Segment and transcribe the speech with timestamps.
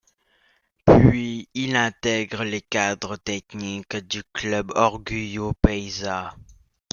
[0.83, 6.35] Puis il intègre les cadres techniques du club Orgullo Paisa.